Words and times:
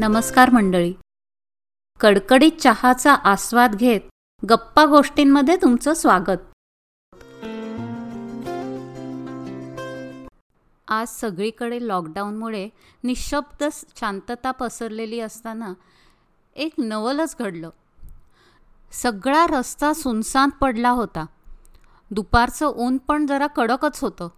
नमस्कार 0.00 0.50
मंडळी. 0.50 0.94
कडकडीत 2.00 2.52
चहाचा 2.60 3.14
आस्वाद 3.14 3.74
घेत 3.74 4.00
गप्पा 4.50 4.84
गोष्टींमध्ये 4.86 5.56
तुमचं 5.56 5.94
स्वागत. 5.94 6.38
आज 10.88 11.08
सगळीकडे 11.08 11.88
लॉकडाऊनमुळे 11.88 12.68
निशब्द 13.04 13.64
शांतता 13.96 14.50
पसरलेली 14.50 15.20
असताना 15.20 15.72
एक 16.56 16.72
नवलच 16.78 17.36
घडलं. 17.38 17.70
सगळा 18.92 19.46
रस्ता 19.46 19.92
सुनसान 19.92 20.48
पडला 20.48 20.90
होता. 20.90 21.26
दुपारचं 22.10 22.66
ऊन 22.66 22.96
पण 22.96 23.26
जरा 23.26 23.46
कडकच 23.46 24.00
होतं. 24.00 24.28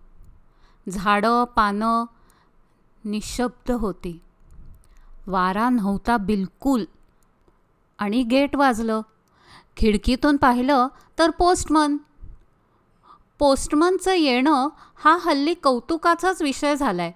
झाडं 0.89 1.45
पानं 1.45 2.05
निशब्द 3.05 3.71
होती. 3.71 4.19
वारा 5.31 5.69
नव्हता 5.69 6.17
बिलकुल. 6.17 6.85
आणि 7.99 8.23
गेट 8.23 8.57
वाजलं. 8.57 9.01
खिडकीतून 9.77 10.37
पाहिलं 10.37 10.89
तर 11.19 11.31
पोस्टमन. 11.31 11.97
पोस्टमनचं 13.39 14.13
येणं 14.13 14.69
हा 15.05 15.19
हल्ली 15.21 15.55
कौतुकाचाच 15.55 16.43
विषय 16.43 16.77
झाला 16.77 17.03
आहे 17.03 17.13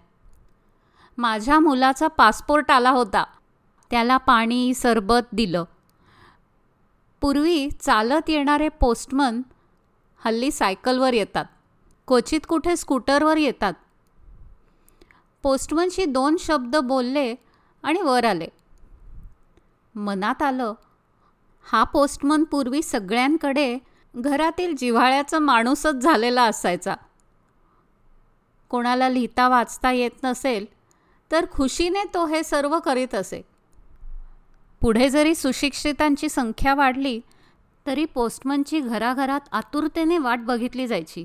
माझ्या 1.18 1.58
मुलाचा 1.58 2.08
पासपोर्ट 2.08 2.70
आला 2.70 2.90
होता. 2.90 3.24
त्याला 3.90 4.16
पाणी 4.16 4.74
सरबत 4.74 5.26
दिलं. 5.32 5.64
पूर्वी 7.20 7.68
चालत 7.80 8.30
येणारे 8.30 8.68
पोस्टमन 8.68 9.42
हल्ली 10.24 10.50
सायकलवर 10.50 11.12
येतात. 11.12 11.44
क्वचित 12.08 12.40
कुठे 12.48 12.76
स्कूटरवर 12.76 13.36
येतात. 13.36 13.72
पोस्टमनशी 15.42 16.04
दोन 16.04 16.36
शब्द 16.38 16.76
बोलले 16.76 17.34
आणि 17.84 18.00
वर 18.00 18.24
आले. 18.24 18.46
मनात 19.94 20.42
आलं 20.42 20.74
हा 21.72 21.84
पोस्टमन 21.84 22.44
पूर्वी 22.44 22.82
सगळ्यांकडे 22.82 23.78
घरातील 24.14 24.74
जिव्हाळ्याचा 24.76 25.38
माणूसच 25.38 25.94
झालेला 25.94 26.42
असायचा. 26.42 26.94
कोणाला 28.68 29.08
लिहिता 29.08 29.48
वाचता 29.48 29.90
येत 29.92 30.24
नसेल 30.24 30.66
तर 31.30 31.44
खुशीने 31.52 32.02
तो 32.14 32.26
हे 32.26 32.42
सर्व 32.42 32.78
करीत 32.78 33.14
असे. 33.14 33.42
पुढे 34.80 35.10
जरी 35.10 35.34
सुशिक्षितांची 35.34 36.28
संख्या 36.28 36.74
वाढली 36.74 37.20
तरी 37.86 38.04
पोस्टमनची 38.04 38.80
घराघरात 38.80 39.40
आतुरतेने 39.52 40.18
वाट 40.18 40.38
बघितली 40.38 40.86
जायची. 40.86 41.24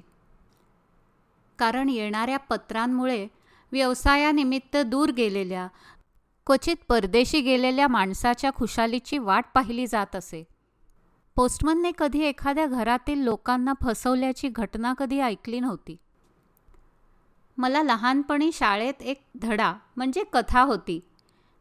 कारण 1.60 1.90
येणाऱ्या 1.90 2.38
पत्रांमुळे 2.40 3.28
व्यवसायानिमित्त 3.72 4.78
दूर 4.78 5.10
गेलेल्या 5.10 5.68
क्वचित 6.50 6.76
परदेशी 6.88 7.42
गेलेल्या 7.42 7.88
माणसाच्या 7.88 8.52
खुशालीची 8.52 9.18
वाट 9.18 9.46
पाहिली 9.56 9.88
जात 9.88 10.16
असे. 10.16 10.44
पोस्टमनने 11.36 11.92
कधी 11.98 12.24
एखाद्या 12.24 12.66
घरातील 12.66 13.20
लोकांना 13.20 13.74
फसवल्याची 13.84 14.50
घटना 14.50 14.94
कधी 14.94 15.20
ऐकली 15.20 15.60
नव्हती. 15.60 15.98
मला 17.58 17.84
लहानपणी 17.84 18.52
शाळेत 18.54 19.02
एक 19.02 19.24
धडा 19.42 19.74
म्हणजे 19.96 20.24
कथा 20.34 20.62
होती. 20.62 21.00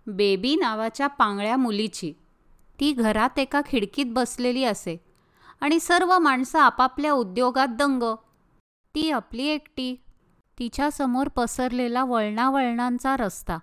बेबी 0.07 0.57
नावाच्या 0.57 1.07
पांगळ्या 1.07 1.57
मुलीची. 1.57 2.13
ती 2.81 2.93
घरात 2.93 3.39
एका 3.39 3.61
खिडकीत 3.67 4.07
बसलेली 4.09 4.65
असे. 4.65 5.01
आणि 5.61 5.81
सर्व 5.81 6.19
माणसं 6.19 6.59
आपापल्या 6.59 7.13
उद्योगात 7.13 7.69
दंग. 7.69 8.03
ती 8.95 9.11
आपली 9.11 9.47
एकटी. 9.47 9.97
तिच्यासमोर 10.59 11.29
पसरलेला 11.29 12.05
वळणावळणांचा 12.05 13.17
रस्ता. 13.17 13.59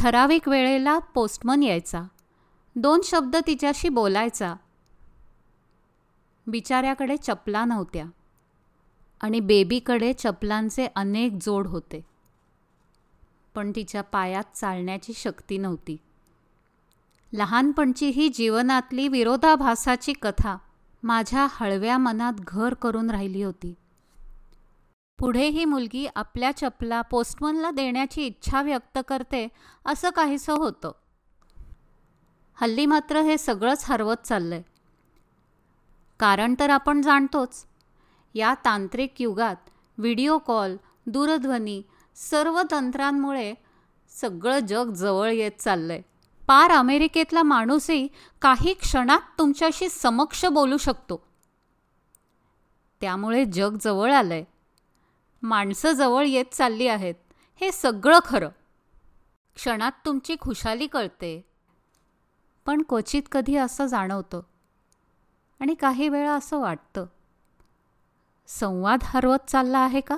ठराविक 0.00 0.48
वेळेला 0.48 0.98
पोस्टमन 0.98 1.62
यायचा. 1.62 2.02
दोन 2.76 3.00
शब्द 3.04 3.36
तिच्याशी 3.46 3.88
बोलायचा. 3.88 4.54
बिचाऱ्याकडे 6.46 7.16
चपला 7.16 7.64
नव्हत्या. 7.64 8.04
आणि 9.20 9.40
बेबीकडे 9.40 10.12
चपलांचे 10.12 10.88
अनेक 10.96 11.32
जोड 11.40 11.66
होते. 11.66 12.00
पण 13.54 13.72
तिच्या 13.76 14.02
पायात 14.02 14.56
चालण्याची 14.56 15.12
शक्ती 15.16 15.58
नव्हती. 15.58 15.96
लहानपणची 17.32 18.06
ही 18.08 18.28
जीवनातली 18.28 19.08
विरोधाभासाची 19.08 20.12
कथा 20.22 20.56
माझ्या 21.02 21.46
हळव्या 21.50 21.98
मनात 21.98 22.32
घर 22.38 22.74
करून 22.74 23.10
राहिली 23.10 23.42
होती. 23.42 23.74
पुढे 25.20 25.46
ही 25.46 25.64
मुलगी 25.64 26.06
आपल्या 26.16 26.52
चपला 26.56 27.02
पोस्टमनला 27.02 27.70
देण्याची 27.70 28.26
इच्छा 28.26 28.62
व्यक्त 28.62 28.98
करते 29.08 29.48
असं 29.84 30.10
काहीसं 30.10 30.52
होतं. 30.52 30.92
हल्ली 32.54 32.86
मात्र 32.86 33.20
हे 33.20 33.38
सगळंच 33.38 33.84
हरवत 33.86 34.26
चाललंय. 34.26 34.62
कारण 36.20 36.54
तर 36.60 36.70
आपण 36.70 37.02
जाणतोच. 37.02 37.66
या 38.34 38.54
तांत्रिक 38.64 39.22
युगात 39.22 39.56
व्हिडिओ 39.98 40.38
कॉल 40.38 40.76
दूरध्वनी 41.06 41.82
सर्व 42.14 42.62
तंत्रांमुळे 42.70 43.54
सगळं 44.08 44.58
जग 44.58 44.92
जवळ 44.92 45.30
येत 45.30 45.52
चाललंय. 45.58 46.00
पार 46.48 46.70
अमेरिकेतला 46.70 47.42
माणूसही 47.42 48.08
काही 48.42 48.74
क्षणात 48.74 49.20
तुमच्याशी 49.38 49.88
समक्ष 49.88 50.44
बोलू 50.44 50.76
शकतो. 50.76 51.26
त्यामुळे 53.00 53.44
जग 53.44 53.76
जवळ 53.80 54.12
आलंय. 54.12 54.44
माणसं 55.42 55.92
जवळ 55.92 56.24
येत 56.24 56.44
चालली 56.52 56.86
आहेत. 56.86 57.14
हे 57.60 57.72
सगळं 57.72 58.18
खरं. 58.24 58.48
क्षणात 59.54 59.92
तुमची 60.06 60.36
खुशाली 60.40 60.86
कळते. 60.86 61.50
पण 62.66 62.82
क्वचित 62.88 63.22
कधी 63.32 63.56
असं 63.56 63.86
जाणवतं. 63.86 64.40
आणि 65.60 65.74
काही 65.74 66.08
वेळा 66.08 66.32
असं 66.32 66.60
वाटतं. 66.60 67.06
संवाद 68.46 68.98
हरवत 69.02 69.50
चालला 69.50 69.78
आहे 69.78 70.00
का? 70.00 70.16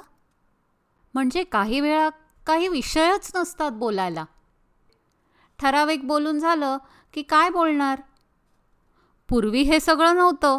म्हणजे 1.14 1.44
काही 1.44 1.80
वेळा 1.80 2.08
काही 2.46 2.68
विषयच 2.68 3.32
नसतात 3.34 3.72
बोलायला. 3.72 4.24
ठराविक 5.58 6.06
बोलून 6.06 6.38
झालं 6.38 6.78
की 7.14 7.22
काय 7.22 7.50
बोलणार? 7.50 8.02
पूर्वी 9.28 9.62
हे 9.62 9.80
सगळं 9.80 10.16
नव्हतं. 10.16 10.58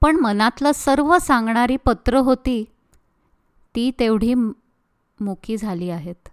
पण 0.00 0.16
मनातलं 0.16 0.72
सर्व 0.72 1.18
सांगणारी 1.18 1.76
पत्र 1.76 2.16
होती. 2.16 2.75
ती 3.76 3.90
तेवढी 3.98 4.34
मुकी 5.20 5.56
झाली 5.56 5.90
आहेत. 5.90 6.28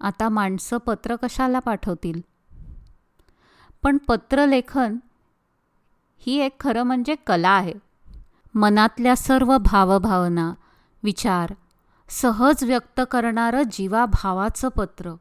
आता 0.00 0.28
माणसं 0.28 0.76
पत्र 0.76 1.16
कशाला 1.16 1.58
पाठवतील? 1.58 2.20
पण 3.82 3.96
पत्रलेखन 3.96 4.96
ही 6.18 6.38
एक 6.38 6.60
खरं 6.60 6.82
म्हणजे 6.82 7.14
कला 7.14 7.48
आहे. 7.48 7.74
मनातल्या 8.54 9.16
सर्व 9.16 9.58
भावभावना 9.58 10.54
विचार 11.02 11.54
सहज 12.08 12.64
व्यक्त 12.64 13.00
करणारं 13.10 13.62
जीवाभावाचं 13.72 14.68
पत्र 14.68 15.14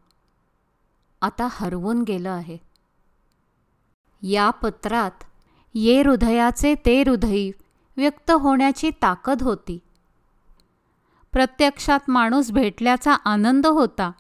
आता 1.21 1.47
हरवून 1.51 2.01
गेलं 2.01 2.29
आहे. 2.29 2.57
या 4.21 4.49
पत्रात 4.49 5.11
ये 5.73 6.01
हृदयाचे 6.01 6.75
ते 6.85 7.01
हृदयी 7.01 7.51
व्यक्त 7.97 8.31
होण्याची 8.31 8.91
ताकद 9.01 9.41
होती. 9.41 9.79
प्रत्यक्षात 11.33 11.99
माणूस 12.07 12.51
भेटल्याचा 12.51 13.13
आनंद 13.13 13.67
होता. 13.67 14.11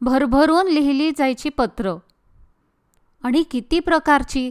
भरभरून 0.00 0.66
लिहिली 0.66 1.10
जायची 1.10 1.48
पत्र. 1.48 1.94
आणि 3.22 3.42
किती 3.42 3.80
प्रकारची? 3.80 4.50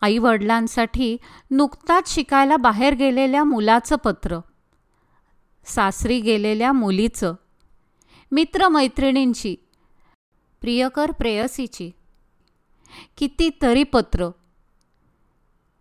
आईवडिलांसाठी 0.00 1.16
नुकताच 1.50 2.14
शिकायला 2.14 2.56
बाहेर 2.56 2.94
गेलेल्या 2.94 3.44
मुलाचं 3.44 3.96
पत्र. 3.96 4.38
सासरी 5.64 6.20
गेलेल्या 6.20 6.72
मुलीचं. 6.72 7.34
मित्रमैत्रिणींची. 8.32 9.56
प्रियकर 10.60 11.10
प्रेयसीची. 11.10 11.90
कितीतरी 13.16 13.82
पत्र. 13.82 14.28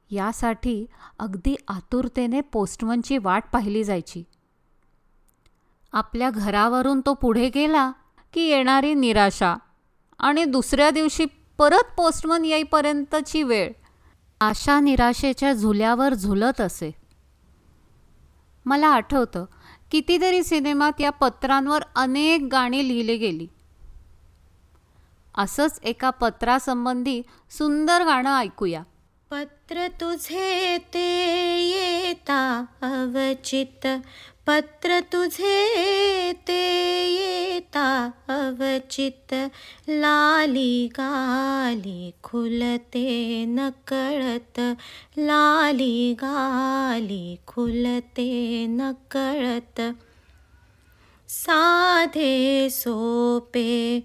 यासाठी 0.09 0.85
अगदी 1.19 1.55
आतुरतेने 1.67 2.41
पोस्टमनची 2.41 3.17
वाट 3.17 3.43
पाहिली 3.53 3.83
जायची. 3.83 4.23
आपल्या 5.91 6.29
घरावरून 6.29 7.01
तो 7.01 7.13
पुढे 7.13 7.49
गेला 7.55 7.91
की 8.33 8.41
येणारी 8.41 8.93
निराशा. 8.93 9.55
आणि 10.19 10.45
दुसऱ्या 10.45 10.89
दिवशी 10.89 11.25
परत 11.57 11.93
पोस्टमन 11.97 12.45
येईपर्यंतची 12.45 13.43
वेळ. 13.43 13.71
आशा 14.41 14.79
निराशेच्या 14.79 15.53
झुल्यावर 15.53 16.13
झुलत 16.13 16.61
असे. 16.61 16.95
मला 18.65 18.87
आठवतं 18.87 19.45
कितीतरी 19.91 20.43
सिनेमात 20.43 21.01
या 21.01 21.09
पत्रांवर 21.09 21.81
अनेक 21.95 22.47
गाणी 22.51 22.87
लिहिली 22.87 23.17
गेली. 23.17 23.47
असंच 25.37 25.79
एका 25.83 26.09
पत्रासंबंधी 26.09 27.21
सुंदर 27.49 28.05
गाणं 28.05 28.37
ऐकूया. 28.37 28.83
पत्र 29.31 29.87
तुझे 29.87 30.77
ते 30.77 31.25
येता 31.69 32.65
अवचित 32.81 33.87
पत्र 34.51 34.99
तुझे 35.11 36.33
ते 36.47 36.63
येता 37.07 37.83
अवचित 38.27 39.33
लाली 39.89 40.87
गाली 40.87 42.11
खुलते 42.23 43.45
नकळत 43.47 44.59
लाली 45.17 46.13
गाली 46.13 47.35
खुलते 47.47 48.65
नकळत 48.69 49.81
साधे 51.29 52.69
सोपे 52.71 54.01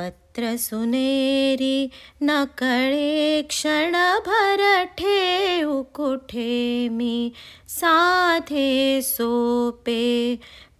पत्र 0.00 0.56
सुने 0.56 1.88
नकळे 2.22 3.42
क्षणभरठे 3.50 5.16
उखुठेमि 5.64 7.16
साधे 7.68 9.00
सोपे 9.04 10.04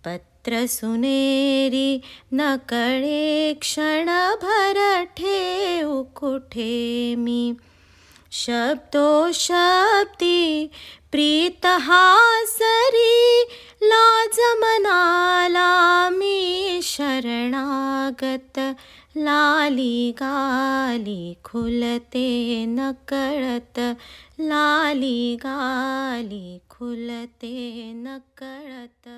पत्र 0.04 0.64
सुने 0.76 1.98
नकळे 2.32 3.52
क्षणभरठे 3.60 5.38
उखुठेमि 5.82 7.42
शब्दो 8.32 9.10
शब्दी 9.34 10.66
प्रीतहासरी 11.12 11.84
लाजमनालामि 13.82 14.80
शरणागत 16.82 18.58
लाली 19.16 20.12
गाली 20.12 21.34
खुलते 21.44 22.64
नकळत. 22.68 23.80
लाली 24.40 25.36
गाली 25.36 26.58
खुलते 26.70 27.90
नकळत. 27.94 29.08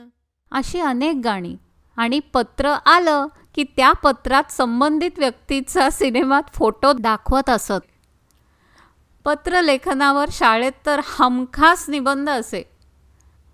अशी 0.52 0.80
अनेक 0.80 1.20
गाणी. 1.24 1.56
आणि 1.96 2.20
पत्र 2.20 2.68
आलं 2.68 3.26
की 3.54 3.64
त्या 3.64 3.92
पत्रात 3.92 4.52
संबंधित 4.52 5.10
व्यक्तीचा 5.18 5.90
सिनेमात 5.90 6.42
फोटो 6.54 6.92
दाखवत 6.92 7.50
असत. 7.50 7.82
पत्रलेखनावर 9.24 10.28
शाळेत 10.32 10.72
तर 10.86 11.00
हमखास 11.04 11.90
निबंध 11.90 12.30
असे. 12.30 12.70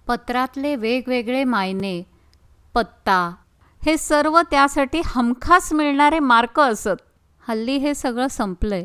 पत्रातले 0.07 0.77
वेगवेगळे 0.77 1.45
मायने. 1.45 2.03
पत्ता 2.75 3.35
हे 3.87 3.97
सर्व 3.97 4.41
त्यासाठी 4.51 5.01
हमखास 5.05 5.73
मिळणारे 5.73 6.19
मार्क 6.19 6.61
असत. 6.61 6.89
हल्ली 7.49 7.77
हे 7.77 7.95
सगळं 7.95 8.29
संपलंय. 8.29 8.85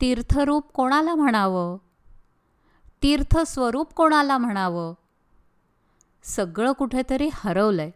तीर्थरूप 0.00 0.72
कोणाला 0.72 1.14
म्हणावं? 1.14 1.76
तीर्थस्वरूप 3.02 3.92
कोणाला 3.92 4.38
म्हणावं? 4.38 4.94
सगळं 6.22 6.72
कुठेतरी 6.72 7.28
हरवलंय. 7.32 7.90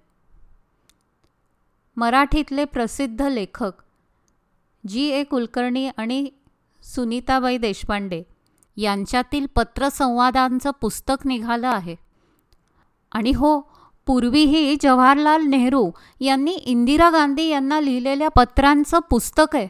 मराठीतले 1.97 2.65
प्रसिद्ध 2.65 3.23
लेखक 3.23 3.73
जी. 4.89 5.09
ए. 5.09 5.25
कुलकर्णी 5.25 5.91
आणि 5.97 6.31
सुनीताबाई 6.83 7.59
देशपांडे 7.59 8.23
यांच्यातील 8.77 9.47
पत्रसंवादांचं 9.55 10.71
पुस्तक 10.81 11.27
निघालं 11.27 11.69
आहे. 11.69 11.97
आणि 13.13 13.31
हो 13.31 13.74
पूर्वीही 14.07 14.77
जवाहरलाल 14.83 15.43
नेहरू 15.43 15.91
यांनी 16.21 16.53
इंदिरा 16.53 17.11
गांधी 17.11 17.49
यांना 17.49 17.81
लिहिलेल्या 17.81 18.29
पत्रांचं 18.29 18.99
पुस्तक 19.11 19.57
आहे. 19.57 19.69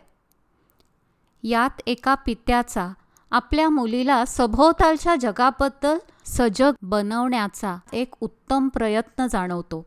यात 1.42 1.80
एका 1.86 2.14
पित्याचा 2.14 2.88
आपल्या 3.32 3.68
मुलीला 3.68 4.24
सभोवतालच्या 4.24 5.16
जगाबद्दल 5.16 5.98
सजग 6.26 6.72
बनवण्याचा 6.82 7.76
एक 7.92 8.14
उत्तम 8.20 8.68
प्रयत्न 8.68 9.26
जाणवतो. 9.26 9.84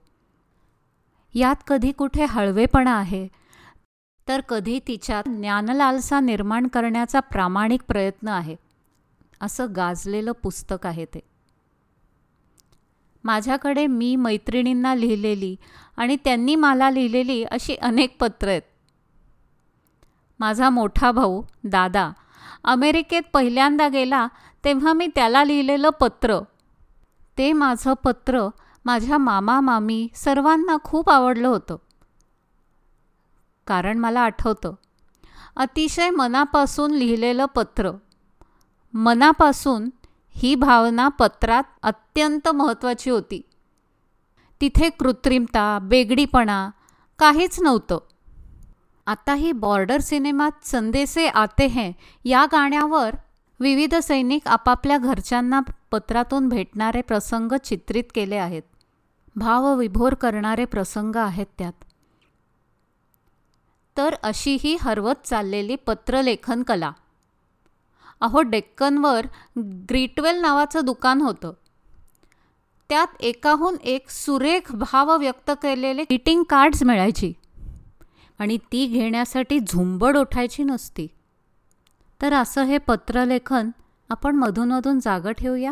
यात 1.36 1.56
कधी 1.68 1.92
कुठे 1.92 2.26
हळवेपणा 2.26 2.96
आहे 2.96 3.28
तर 4.28 4.42
कधी 4.42 4.80
तिच्यात 4.88 5.24
ज्ञानलालसा 5.28 6.20
निर्माण 6.20 6.68
करण्याचा 6.68 7.20
प्रामाणिक 7.20 7.82
प्रयत्न 7.88 8.28
आहे 8.28 8.56
असं 9.42 9.68
गाजलेलं 9.76 10.32
पुस्तक 10.32 10.86
आहे 10.86 11.06
ते. 11.06 11.20
माझ्याकडे 13.24 13.88
मी 13.88 14.16
मैत्रिणींना 14.16 14.96
लिहिलेली 14.96 15.56
आणि 15.98 16.16
त्यांनी 16.16 16.56
मला 16.56 16.90
लिहिलेली 16.90 17.44
अशी 17.44 17.76
अनेक 17.76 18.18
पत्रं 18.20 18.50
आहेत. 18.50 18.62
माझा 20.40 20.70
मोठा 20.70 21.12
भाऊ 21.12 21.42
दादा 21.64 22.12
अमेरिकेत 22.64 23.22
पहिल्यांदा 23.34 23.88
गेला 23.88 24.28
तेव्हा 24.64 24.94
मी 24.94 25.08
त्याला 25.08 25.44
लिहिलेलं 25.44 25.90
पत्र. 25.90 26.40
ते 27.38 27.54
माझं 27.54 27.94
पत्र 27.94 28.48
माझ्या 28.86 29.18
मामा 29.18 29.60
मामी 29.60 30.08
सर्वांना 30.16 30.78
खूप 30.84 31.10
आवडलं 31.10 31.48
होतं. 31.48 31.76
कारण 33.68 33.98
मला 33.98 34.20
आठवतं 34.20 34.74
अतिशय 35.56 36.10
मनापासून 36.10 36.92
लिहिलेलं 36.92 37.46
पत्र. 37.46 37.92
मनापासून 38.94 39.90
ही 40.38 40.56
भावना 40.56 41.08
पत्रात 41.08 41.64
अत्यंत 41.84 42.48
महत्त्वाची 42.48 43.10
होती. 43.10 43.42
तिथे 44.62 44.90
कृत्रिमता 44.90 45.80
बेगडीपणा 45.80 46.70
काहीच 47.20 47.62
नव्हतं. 47.62 48.00
आता 49.08 49.34
ही 49.34 49.52
बॉर्डर 49.52 50.00
सिनेमात 50.00 50.66
संदेसे 50.66 51.28
आते 51.28 51.68
हैं 51.68 51.92
या 52.26 52.46
गाण्यावर 52.46 53.16
विविध 53.60 53.96
सैनिक 53.96 54.48
आपापल्या 54.48 54.98
घरच्यांना 54.98 55.62
पत्रातून 55.92 56.50
भेटणारे 56.50 57.02
प्रसंग 57.02 57.52
चित्रित 57.64 58.04
केले 58.16 58.36
आहेत. 58.36 58.62
भावविभोर 59.36 60.14
करणारे 60.14 60.66
प्रसंग 60.66 61.16
आहेत 61.16 61.46
त्यात. 61.58 61.74
तर 63.98 64.16
अशी 64.24 64.58
ही 64.62 64.78
हरवत 64.82 65.28
चाललेली 65.28 65.76
पत्रलेखन 65.76 66.64
कला. 66.64 66.92
अहो 68.22 68.42
डेक्कनवर 68.42 69.26
ग्रीटवेल 69.58 70.36
नावाचं 70.36 70.86
दुकान 70.86 71.22
होतं. 71.22 71.54
त्यात 72.90 73.08
एकाहून 73.20 73.76
एक 73.84 74.10
सुरेख 74.10 74.76
भाव 74.76 75.18
व्यक्त 75.18 75.52
केलेले 75.52 76.04
ग्रीटिंग 76.04 76.44
कार्ड्स 76.44 76.84
मिळायची. 76.84 77.34
आणि 78.40 78.58
ती 78.72 78.86
घेण्यासाठी 78.86 79.60
झुंबड 79.60 80.18
उठायची 80.18 80.64
नसती. 80.64 81.08
तर 82.22 82.34
असं 82.34 82.64
हे 82.64 82.78
पत्रलेखन 82.78 83.70
आपण 84.10 84.36
मधूनमधून 84.36 85.00
जागं 85.00 85.32
ठेवूया? 85.32 85.72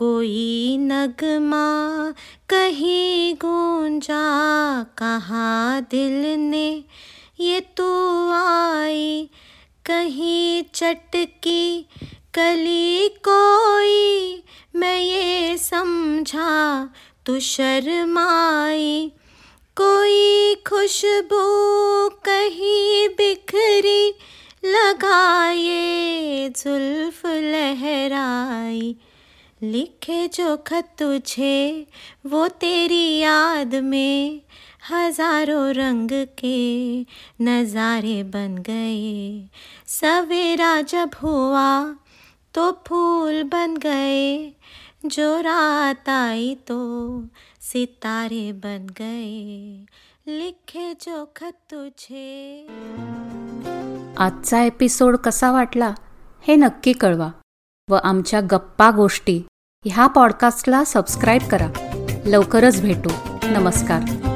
कोई 0.00 0.76
नगमा, 0.78 2.10
कहीं 2.48 3.34
गूंजा, 3.34 4.22
कहाँ 4.98 5.86
दिल 5.90 6.40
ने? 6.40 6.84
ये 7.40 7.60
तू 7.60 8.30
आई 8.30 9.30
कहीं 9.86 10.64
चटकी, 10.74 11.86
कली 12.34 13.08
कोई, 13.08 14.42
मैं 14.76 15.00
ये 15.00 15.58
समझा 15.58 16.88
तू 17.26 17.40
शर्माई। 17.40 19.12
कोई 19.76 20.54
खुशबू 20.54 21.44
कहीं 22.08 23.08
बिखरी 23.08 24.08
लगाए 24.64 26.48
जुल्फ 26.48 27.26
लहराई। 27.26 28.96
लिखे 29.62 30.26
जो 30.28 30.56
खत 30.66 30.88
तुझे, 30.98 31.86
वो 32.26 32.46
तेरी 32.60 33.18
याद 33.18 33.74
में 33.84 34.40
हज़ारों 34.90 35.72
रंग 35.74 36.10
के 36.38 37.00
नज़ारे 37.40 38.22
बन 38.26 38.56
गए। 38.58 39.48
सवेरा 39.88 40.80
जब 40.82 41.10
हुआ 41.22 41.96
तो 42.54 42.70
फूल 42.86 43.42
बन 43.42 43.76
गए, 43.76 44.52
जो 45.06 45.40
रात 45.40 46.08
आई 46.08 46.54
तो 46.66 46.78
सितारे 47.62 48.52
बन 48.62 48.86
गए। 48.98 49.84
लिखे 50.28 50.94
जो 50.94 51.24
खत 51.36 51.58
तुझे। 51.70 52.66
आजचा 54.18 54.62
एपिसोड 54.62 55.16
कसा 55.16 55.50
वाटला 55.52 55.94
हे 56.44 56.56
नक्की 56.56 56.92
कळवा 56.92 57.30
व 57.88 57.98
आमच्या 58.04 58.40
गप्पा 58.40 58.90
गोष्टी 58.90 59.40
ह्या 59.86 60.06
पॉडकास्टला 60.06 60.84
सबस्क्राईब 60.84 61.42
करा. 61.42 61.68
लवकरच 62.26 62.80
भेटू. 62.80 63.08
नमस्कार. 63.44 64.29